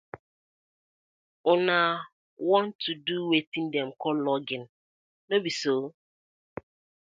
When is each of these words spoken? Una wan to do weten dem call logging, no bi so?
Una 1.51 1.77
wan 2.47 2.65
to 2.81 2.91
do 3.05 3.15
weten 3.29 3.65
dem 3.73 3.89
call 4.01 4.17
logging, 4.27 4.65
no 5.29 5.35
bi 5.43 5.51
so? 5.61 5.73